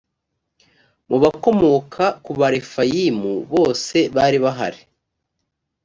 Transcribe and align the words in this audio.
mu 1.09 1.17
bakomoka 1.23 2.05
ku 2.23 2.31
barefayimu 2.39 3.33
bose 3.53 3.97
bari 4.15 4.37
bahari. 4.45 4.81